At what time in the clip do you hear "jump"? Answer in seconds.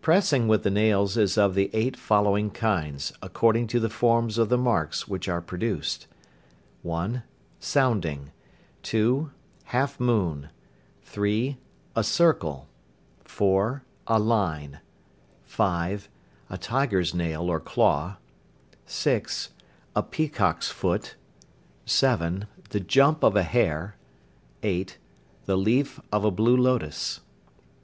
22.80-23.22